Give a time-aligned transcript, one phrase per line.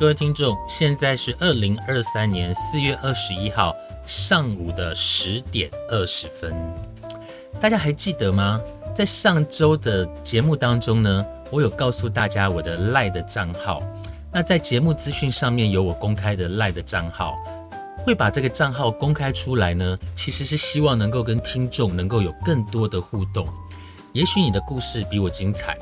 [0.00, 3.70] 各位听众，现在是二零二三年四月二十一号
[4.06, 6.54] 上午的十点二十分。
[7.60, 8.58] 大家还记得吗？
[8.94, 13.82] 在上周的节目当中呢，我有告诉大家我的赖的账号。
[14.32, 17.36] 那在节目资讯上面有我公开的赖的账号，
[17.98, 23.46] 会把这个账号公开出来呢，其实是希望能够跟听众能够有更多的互动。
[24.14, 25.76] 也许你的故事比我精彩，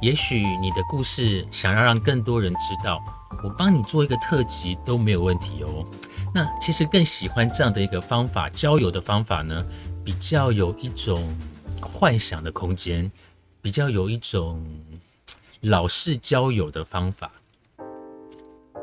[0.00, 2.98] 也许你的故事想要让更多人知道。
[3.42, 5.84] 我帮你做一个特辑都没有问题哦。
[6.34, 9.66] 那其实更喜欢这样的一个方法，交友的方法呢，
[10.04, 11.36] 比较有一种
[11.80, 13.10] 幻想的空间，
[13.60, 14.64] 比较有一种
[15.62, 17.32] 老式交友的方法。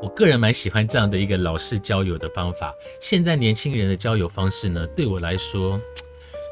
[0.02, 2.74] 我个人蛮喜欢这样的一个老式交友的方法。
[3.02, 5.80] 现在年轻人的交友方式呢，对我来说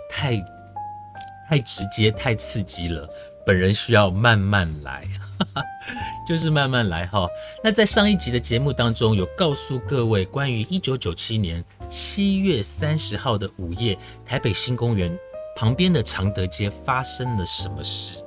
[0.09, 0.37] 太
[1.47, 3.07] 太直接、太刺激了。
[3.45, 5.05] 本人需要慢慢来。
[6.27, 7.27] 就是慢慢来哈。
[7.63, 13.95] 那在上一集的节目当中，有告诉各位关于一九九七年七月三十号的午夜，
[14.25, 15.15] 台北新公园
[15.55, 18.23] 旁边的常德街发生了什么事？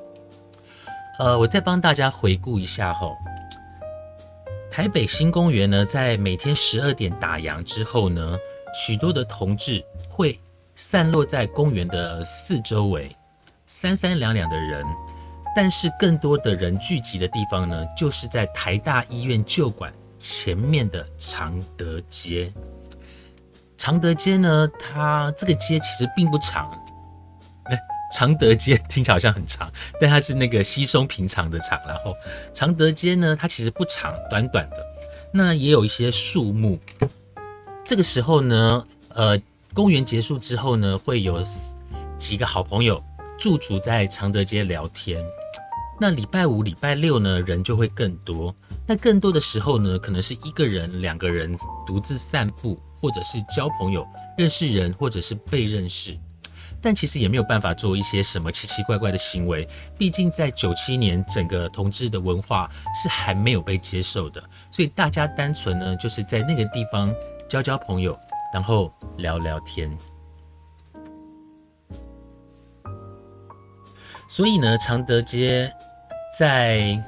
[1.19, 3.11] 呃，我再帮大家回顾一下哈。
[4.71, 8.39] 台北新公园呢，在每天十二点打烊之后呢，
[8.73, 10.39] 许多的同志会
[10.77, 13.11] 散落在公园的四周围，
[13.69, 14.85] 三三两两的人。
[15.57, 22.53] 但是更多的人聚集的地方呢，就是在台大医院旧馆前面的常德街。
[23.77, 26.71] 常德街呢，它这个街其实并不长，
[27.65, 27.79] 哎，
[28.15, 29.69] 常德街 听起来好像很长，
[30.01, 31.81] 但它是那个稀松平常的长。
[31.87, 32.15] 然后
[32.55, 34.77] 常德街呢，它其实不长，短短的。
[35.33, 36.79] 那也有一些树木。
[37.85, 39.41] 这个时候呢，呃，
[39.75, 41.43] 公园结束之后呢，会有
[42.17, 43.03] 几个好朋友
[43.39, 45.25] 驻足在常德街聊天。
[46.01, 48.55] 那礼拜五、礼拜六呢，人就会更多。
[48.87, 51.57] 那更多的时候呢，可能是一个人、两个人
[51.87, 54.07] 独自散步，或者是交朋友、
[54.37, 56.19] 认识人，或者是被认识。
[56.81, 59.69] 但其实也没有办法做一些什么奇奇怪怪的行为。
[59.99, 67.13] 毕竟在九七年，整个同志的文化是还没有被接受的，所以大家单纯呢，就是在那个地方
[67.49, 68.19] 交交朋友，
[68.55, 69.91] 然后聊聊天。
[74.29, 75.73] 所以呢，常德街。
[76.39, 77.03] 在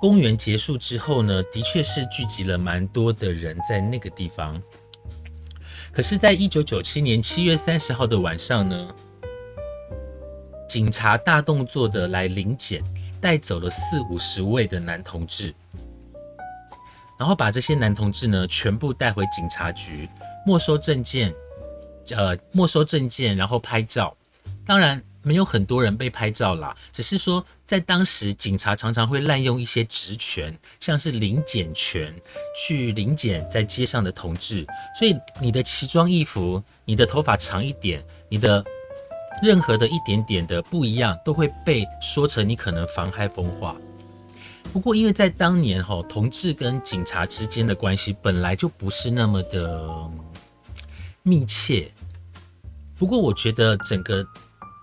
[0.00, 4.60] 公园结束之后呢，的确是聚集了蛮多的人在那个地方。
[5.92, 8.88] 可是，在一九九七年七月三十号的晚上呢，
[10.66, 12.82] 警察大动作的来临检，
[13.20, 15.54] 带走了四五十位的男同志，
[17.18, 20.08] 然后把这些男同志呢全部带回警察局，
[20.46, 21.32] 没收证件，
[22.16, 24.16] 呃，没收证件，然后拍照。
[24.64, 25.00] 当然。
[25.24, 32.14] 没有很多人被拍照啦，只是说在当时，警察常常会滥用一些职权，像是临检权，
[32.54, 34.66] 去临检在街上的同志。
[34.98, 38.62] 所以你的奇装异服，你的头发长一点，你的
[39.42, 43.74] 任何的一点点的不一样，都会被说成你可能妨害风化。
[44.74, 50.10] 不过，因为在当年哈，同志跟警察之间的关系本来就不是那么的
[51.22, 51.90] 密切。
[52.98, 54.22] 不过，我觉得整个。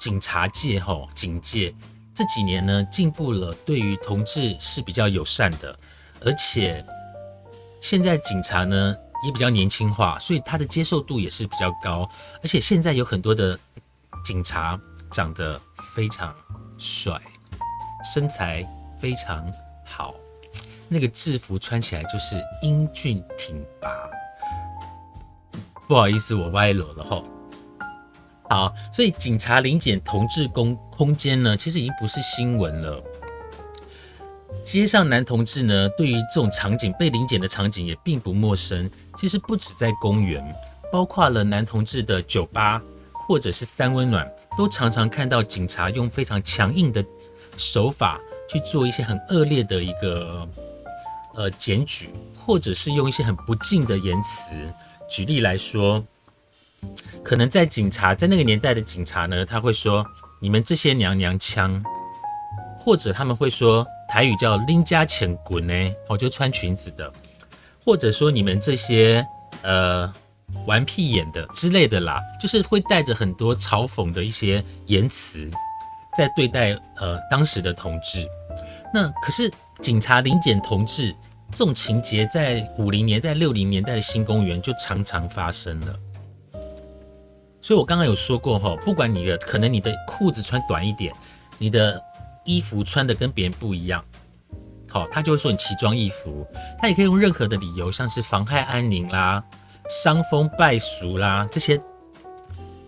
[0.02, 1.72] 警察界哈，警界
[2.16, 5.78] 这几年呢进步了，对于同志是比较友善的，
[6.26, 6.84] 而且
[7.80, 12.10] 现在警察呢也比较年轻化，所以他的接受度也是比较高。
[12.42, 13.58] 而且现在有很多的
[14.26, 14.80] 警察
[15.12, 15.62] 长得
[15.94, 16.36] 非常
[16.80, 17.22] 帅，
[18.12, 18.68] 身材
[19.00, 19.54] 非常
[19.86, 20.16] 好，
[20.88, 23.88] 那个制服穿起来就是英俊挺拔。
[25.88, 27.24] 不好意思，我歪了了哈。
[28.52, 33.02] 好，所以警察临检同志公空间呢，其实已经不是新闻了。
[34.62, 38.92] 街上男同志呢，对于这种场景被临检的场景也并不陌生。
[39.16, 40.44] 其实不止在公园，
[40.92, 42.82] 包括了男同志的酒吧
[43.14, 47.02] 或者是三温暖，都常常看到警察用非常强硬的
[47.56, 48.20] 手法
[48.50, 50.46] 去做一些很恶劣的一个
[51.36, 54.54] 呃检举，或者是用一些很不敬的言辞。
[55.10, 56.04] 举例来说，
[57.24, 60.06] 可能在警察在那个年代的警察呢，他会说
[60.42, 61.84] ：“你们这些娘娘腔。”
[62.84, 65.74] 或者他们会说台语叫拎家钱滚呢，
[66.10, 67.14] 哦，就穿裙子的，
[67.86, 69.24] 或者说你们这些
[69.62, 70.12] 呃
[70.66, 75.48] 玩屁眼的之类的啦，就是会带着很多嘲讽的一些言辞，
[76.18, 78.28] 在对待呃当时的同志。
[78.92, 79.50] 那可是
[79.80, 81.16] 警察临检同志
[81.52, 85.96] 这种情节，在五零年代、六零年代的新公园就常常发生了。
[87.62, 91.14] 所以我刚刚有说过哈，不管你的可能你的裤子穿短一点，
[91.58, 92.02] 你的。
[92.44, 94.04] 衣服穿的跟别人不一样，
[94.90, 96.44] 好，他就会说你奇装异服。
[96.80, 99.44] 他也可以用任何的理由，像是妨害安宁啦、
[99.88, 101.80] 伤风败俗啦这些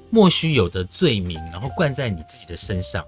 [0.09, 3.05] 莫须有的罪名，然后冠在你自己的身上。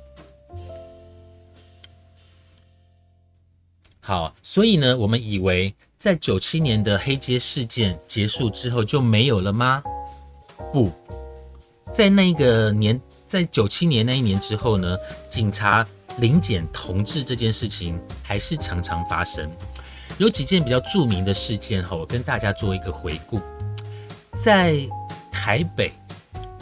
[4.00, 9.82] 好，所以呢，我们以为在九七年的黑街事件结束之后就没有了吗？
[10.72, 10.92] 不
[11.92, 14.98] 在那个年，在九七年那一年之后呢，
[15.30, 15.86] 警察。
[16.20, 19.52] 临检同志这件事情还是常常发生，
[20.18, 23.42] 有几件比较著名的事件哈，我跟大家做一个回顾。
[24.34, 24.78] 在
[25.30, 25.92] 台北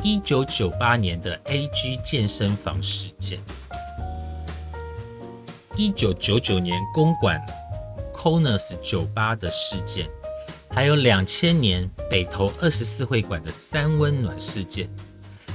[0.01, 3.37] 一九九八年的 A.G 健身房事件，
[5.75, 7.39] 一九九九年公馆
[8.11, 10.09] Conus 酒吧的事件，
[10.71, 14.89] 还有两千年北投二十四会馆的三温暖事件，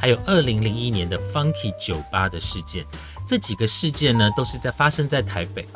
[0.01, 2.85] 还有二零零一年的 Funky 酒吧的事件。
[3.27, 5.67] 这几个事件呢，都是在发生在台北，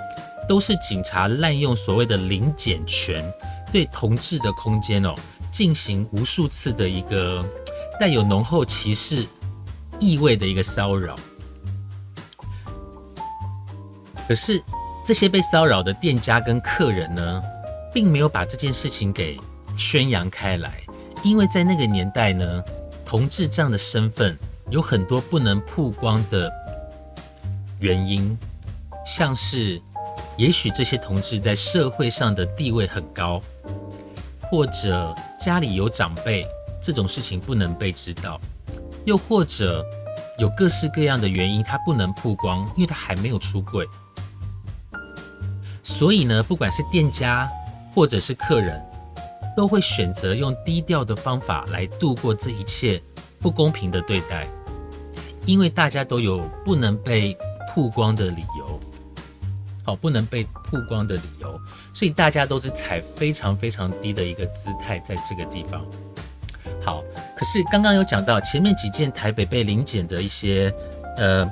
[0.49, 3.23] 都是警察滥用所谓的临检权，
[3.71, 5.15] 对同志的空间哦
[5.51, 7.45] 进行无数次的一个
[8.01, 9.27] 带有浓厚歧视
[9.99, 11.15] 意味的一个骚扰。
[14.27, 14.63] 可是
[15.05, 17.43] 这些被骚扰的店家跟客人呢，
[17.93, 19.39] 并没有把这件事情给
[19.77, 20.81] 宣扬开来，
[21.23, 22.65] 因为在那个年代呢，
[23.13, 24.35] 同志这样的身份
[24.71, 26.51] 有很多不能曝光的。
[27.79, 28.35] 原因
[29.05, 29.79] 像是，
[30.39, 33.39] 也许这些同志在社会上的地位很高，
[34.41, 36.47] 或者家里有长辈，
[36.81, 38.41] 这种事情不能被知道；
[39.05, 39.85] 又或者
[40.39, 43.87] 有各式各样的原因，他不能曝光，因为他还没有出柜。
[45.83, 47.47] 所以呢，不管是店家
[47.95, 48.83] 或者是客人，
[49.57, 53.03] 都会选择用低调的方法来度过这一切
[53.39, 54.47] 不公平的对待，
[55.47, 57.37] 因为大家都有不能被。
[57.75, 58.79] 曝光的理由，
[59.83, 61.59] 好，不能被曝光的理由，
[61.95, 65.83] 所以大家都是踩非常非常低的一个姿态在这个地方。
[66.85, 67.03] 好，
[67.35, 70.71] 可是刚刚有讲到前面几件台北被临检的一些
[71.17, 71.51] 呃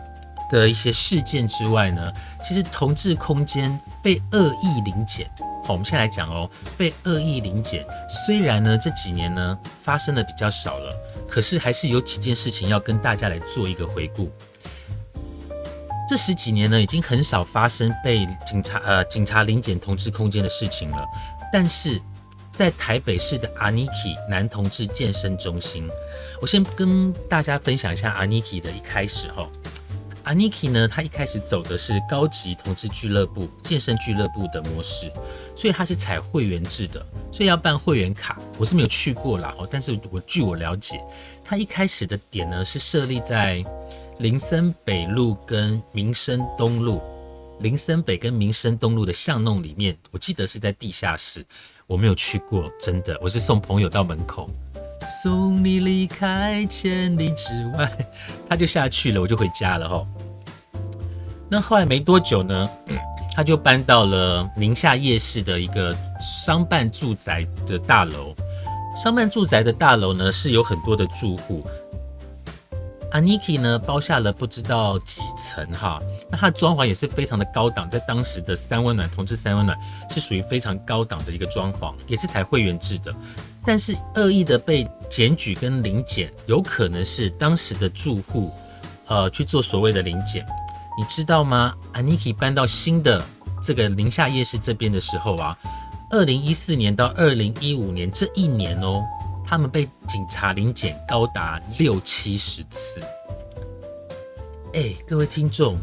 [0.52, 2.12] 的一些事件之外呢，
[2.42, 5.26] 其实同志空间被恶意临检。
[5.70, 7.86] 好，我们先来讲哦，被恶意临检，
[8.26, 10.92] 虽然呢这几年呢发生的比较少了，
[11.28, 14.28] 可是还是有几件事情要跟大家来做一个回顾。
[16.08, 21.06] 这十几年呢，已经很少发生被警察呃警察临检同志空间的事情了。
[21.52, 22.02] 但是
[22.52, 25.88] 在台北市的阿尼基男同志健身中心，
[26.42, 29.48] 我先跟大家分享一下阿尼基的一开始哈。
[30.24, 35.10] 阿尼基呢，他一开始走的是高级同志俱乐部、健身俱乐部的模式，
[35.56, 38.38] 所以他是采会员制的，所以要办会员卡。
[38.58, 41.02] 我是没有去过啦哦，但是我据我了解，
[41.44, 43.64] 他一开始的点呢是设立在。
[44.18, 47.00] 林森北路跟民生东路，
[47.60, 51.42] 林森北跟民生东路的巷弄里面，我记得是在地下室，
[51.86, 54.50] 我没有去过，真的，我是送朋友到门口，
[55.06, 57.90] 送你离开千里之外，
[58.48, 60.06] 他就下去了，我就回家了哈。
[61.48, 62.70] 那后来没多久呢，
[63.34, 68.34] 他就搬到了宁夏夜市的一个商办住宅的大楼，
[68.94, 71.66] 商办住宅的大楼呢是有很多的住户。
[73.12, 79.76] Aniki 呢包下了不知道几层哈，那它的装潢也是非常的高档，在当时的三温暖同志三温暖
[80.08, 83.12] 是属于非常高档的一个装潢，也是采会员制的。
[83.64, 88.52] 但是恶意的被检举跟临检，有可能是当时的住户
[89.06, 90.44] 呃去做所谓的临检，
[90.98, 93.24] 你知道吗？Aniki 搬到新的
[93.62, 95.56] 这个宁夏夜市这边的时候啊，
[96.10, 99.02] 二零一四年到二零一五年这一年哦。
[99.42, 103.02] 他们被警察临检高达六七十次。
[104.74, 105.76] 哎，各位听众，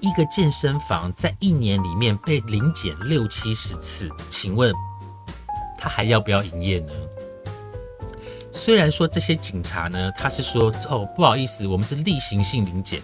[0.00, 4.72] 一个健身房在一年里面被临检六七十次，请问
[5.84, 6.92] 他还要不要营业呢？
[8.50, 13.02] 虽然说这些警察呢，他是说哦不好意思，我们是例行性临检，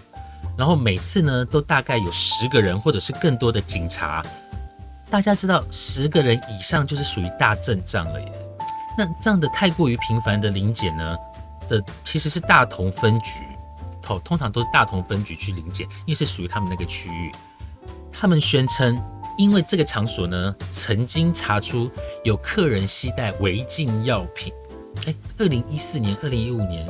[0.56, 4.22] 然后每次呢都大概有十个人或者是更多的警察。
[5.10, 8.32] 大家知道，十个人以上就是属于大阵仗了耶。
[8.96, 11.16] 那这样的太过于频繁的临检呢，
[11.68, 13.42] 的其实是大同分局，
[14.08, 17.30] 哦通常都是大同分局去临检，因为是属于他们那个区域。
[18.10, 18.98] 他们宣称，
[19.40, 21.90] 因为这个场所呢，曾经查出
[22.24, 24.52] 有客人携带违禁药品。
[25.06, 26.86] 哎，二零一四年、二零一五年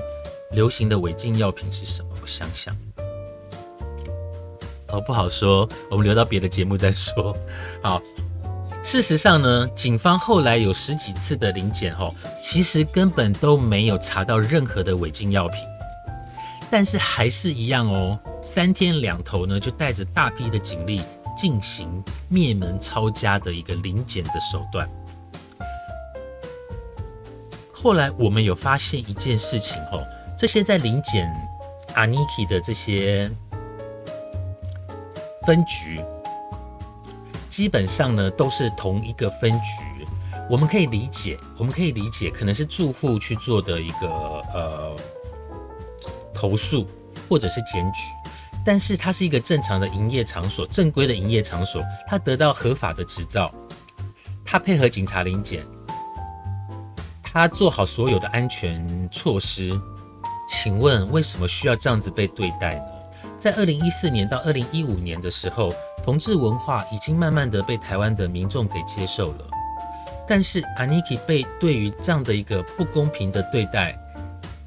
[0.51, 2.09] 流行的违禁药品是什么？
[2.21, 2.77] 我想想。
[4.89, 7.37] 哦，不好说，我们留到别的节目再说。
[7.85, 8.03] 好，
[8.83, 15.61] 事实上呢，警方后来有十几次的临检，吼，其实根本都没有查到任何的违禁药品，
[16.69, 21.01] 但是还是一样哦，三天两头呢，就带着大批的警力
[21.37, 24.89] 进行灭门抄家的一个临检的手段。
[27.73, 30.01] 后来我们有发现一件事情，吼，
[30.39, 31.31] 这些在临检
[31.95, 33.31] 阿尼基的这些。
[35.47, 36.05] 分局
[37.49, 40.07] 基本上呢都是同一个分局，
[40.51, 44.07] 我们可以理解，我们可以理解，可能是住户去做的一个
[44.55, 44.95] 呃
[46.35, 46.87] 投诉
[47.27, 48.13] 或者是检举，
[48.65, 53.53] 但是它是一个正常的营业场所，正规的营业场所，它得到合法的执照，
[54.45, 55.65] 它配合警察临检，
[57.23, 59.81] 它做好所有的安全措施，
[60.49, 62.85] 请问为什么需要这样子被对待呢？
[63.39, 69.47] 在二零一四年到二零一五年的时候，同志文化已经慢慢的被台湾的民众给接受了。
[70.29, 73.99] 但是 Aniki 被对于这样的一个不公平的对待，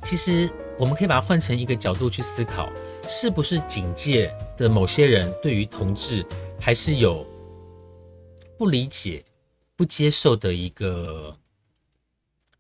[0.02, 2.68] 其实我们可以把它换成一个角度去思考，
[3.08, 6.26] 是不是警界的某些人对于同志
[6.60, 7.26] 还是有
[8.58, 9.24] 不理解、
[9.76, 11.36] 不接受的一个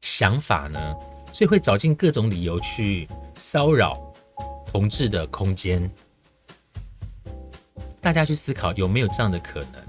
[0.01, 0.95] 想法呢？
[1.31, 4.13] 所以会找尽各种理由去骚扰
[4.67, 5.89] 同志的空间。
[8.01, 9.83] 大家去思考有没有这样的可能？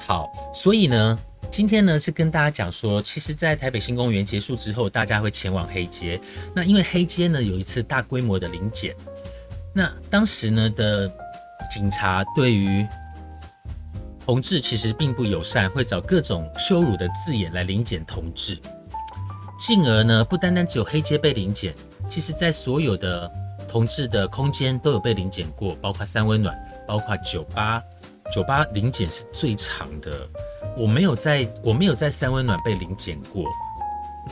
[0.00, 1.18] 好，所以呢，
[1.50, 6.20] 今天呢是跟大家讲说，其实，在台北新公园结束之后，大家会前往黑街。
[6.54, 8.94] 那因为黑街呢有一次大规模的临检，
[9.74, 11.10] 那当时呢的
[11.74, 12.86] 警察对于
[14.24, 18.58] 同志其实并不友善，会找各种羞辱的字眼来临检同志，
[19.58, 21.74] 进而呢不单单只有黑街被临检，
[22.08, 23.30] 其实在所有的。
[23.66, 27.82] 同志的空间都有被临检过，包括三温暖，包括酒吧。
[28.32, 30.26] 酒吧临检是最长的，
[30.78, 33.44] 我没有在，我没有在三温暖被临检过。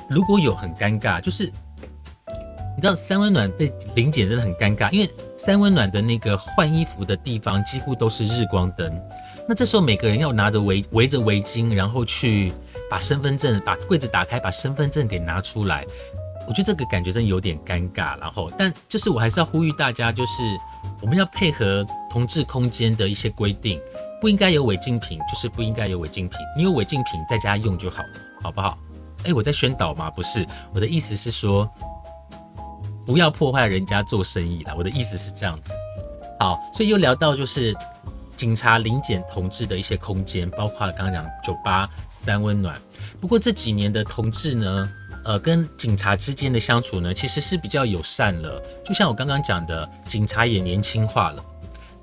[0.08, 1.52] 如果有，很尴尬，就是
[2.76, 8.92] 你知道三温暖被临检真的很尴尬，因为三温暖的那个换衣服的地方几乎都是日光灯，
[9.48, 12.52] 那这时候每个人要拿着围围着围巾，然后去
[12.90, 15.84] 把身份证把柜子打开，把身份证给拿出来。
[16.46, 20.42] 我觉得这个感觉真有点尴尬，然后，但就是我还是要呼吁大家，就是
[21.00, 23.80] 我们要配合同志空间的一些规定，
[24.20, 28.08] 不应该有违禁品，就是不应该有违禁品，你有违禁品在家用就好了，
[28.42, 28.78] 好不好？
[29.24, 30.10] 哎，我在宣导吗？
[30.10, 31.68] 不是，我的意思是说，
[33.04, 34.74] 不要破坏人家做生意啦。
[34.76, 35.72] 我的意思是这样子。
[36.40, 37.74] 好，所以又聊到就是
[38.36, 42.80] 警察临检同志的一些空间，包括刚刚讲酒吧、三温暖。
[43.20, 44.90] 不过这几年的同志呢？
[45.24, 48.62] 呃，跟警察之间的相处呢，其实是比较友善了。
[48.84, 51.44] 就像我刚刚讲的，警察也年轻化了，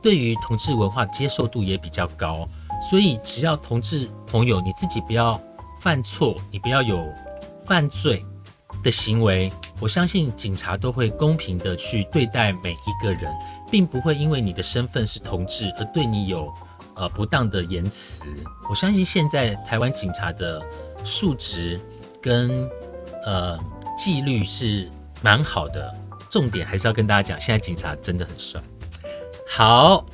[0.03, 2.47] 对于同志文化接受度也比较高。
[2.81, 5.41] 所以，只要同志朋友你自己不要
[5.79, 7.07] 犯错，你不要有
[7.65, 8.25] 犯罪
[8.83, 13.33] 的行为，我相信警察都会公平的去对待每一个人，
[13.71, 16.53] 并不会因为你的身份是同志而对你有
[16.95, 18.25] 呃不当的言辞。
[18.69, 20.61] 我相信现在台湾警察的
[21.05, 21.79] 素质
[22.21, 22.69] 跟
[23.25, 23.57] 呃，
[23.97, 24.91] 纪律是
[25.21, 25.95] 蛮好的，
[26.29, 28.61] 重点还是要跟大家讲，现在警察真的很帅。
[29.47, 30.05] 好，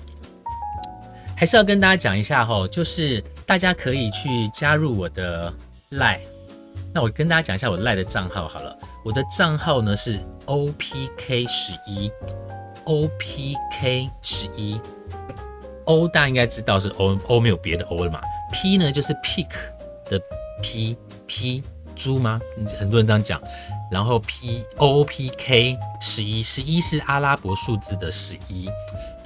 [1.36, 5.53] 还是要跟大家讲一下哈，就是大家可以去加入我的
[5.89, 6.19] 赖。
[6.93, 12.12] 那我跟大家讲一下我赖的账号好了，我的账号呢是 OPK 十一
[12.86, 14.79] ，OPK 十一
[15.86, 18.19] ，O 大家应该知道是 O，O 没有别的 O 了嘛
[18.51, 19.50] ，P 呢就是 Pick
[20.09, 20.19] 的
[20.62, 21.63] P，P。
[21.95, 22.39] 猪吗？
[22.79, 23.41] 很多人这样讲。
[23.91, 28.69] 然后 P O P K 十一，十一是阿拉伯数字的十一，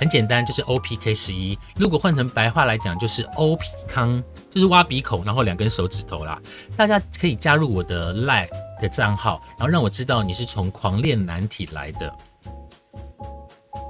[0.03, 1.57] 很简单，就是 O P K 十一。
[1.77, 6.37] 如果换成白话来讲，就是 O P 康，就是挖鼻孔，然后两根手指头啦。
[6.75, 8.49] 大家可以加入我的 Line
[8.81, 12.13] 的账号，然后让我知道你是从狂练难体来的。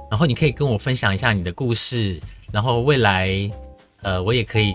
[0.08, 2.20] 然后你可以跟我分享一下你的故事，
[2.52, 3.28] 然后未来，
[4.02, 4.72] 呃，我也可以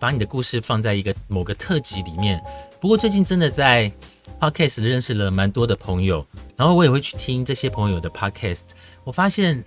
[0.00, 2.42] 把你的故事放在一个某个特辑里面。
[2.80, 3.92] 不过最近真的在
[4.40, 8.62] podcast 认识了蛮多的朋友，然后我也会去听这些朋友的 podcast，
[9.04, 9.64] 我发现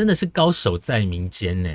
[0.00, 1.68] 真的是高手在民间呢。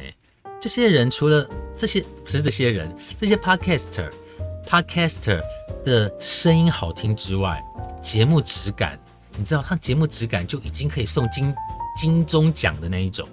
[0.59, 5.39] 这些人除了这些不是这些人，这些 podcaster，podcaster
[5.83, 7.63] 的声音好听之外，
[8.01, 8.97] 节目质感，
[9.37, 11.53] 你知道他节目质感就已经可以送金。
[11.95, 13.29] 金钟奖的那一种，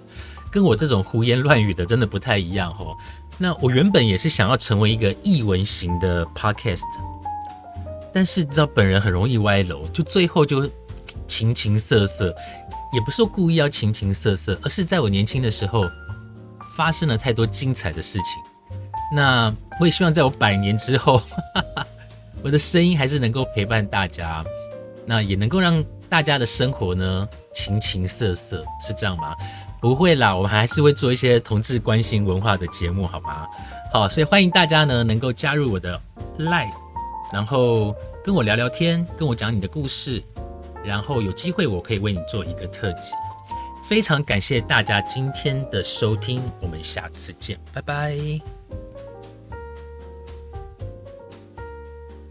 [0.51, 2.95] 跟我这种胡言乱语的真的不太一样哦。
[3.39, 6.83] 那我原本也是想要成为一个译文型的 podcast，
[8.13, 10.69] 但是知道本人很容易歪楼，就最后就
[11.27, 12.33] 情情色色，
[12.93, 15.89] 也不是说故意要情情色色，而是在我年轻的时候
[16.77, 18.41] 发生了太多精彩的事情。
[19.15, 21.21] 那我也希望在我百年之后，
[22.43, 24.43] 我的声音还是能够陪伴大家，
[25.05, 25.83] 那也能够让。
[26.09, 29.35] 大家的生活呢，情情色色是这样吗？
[29.81, 33.47] 不会啦，我们还是会做一些同志关心文化的节目，好吗？
[33.91, 35.99] 好，所以欢迎大家呢能够加入我的
[36.37, 36.69] Live，
[37.31, 40.21] 然后跟我聊聊天，跟我讲你的故事，
[40.83, 43.11] 然后有机会我可以为你做一个特辑。
[43.87, 48.62] 非常感谢大家今天的收听，我们下次见，拜拜。